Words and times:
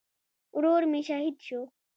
ورور 0.55 0.83
مې 0.91 1.01
شهید 1.07 1.35
شو 1.47 1.59